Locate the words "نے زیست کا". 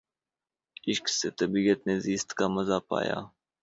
1.87-2.47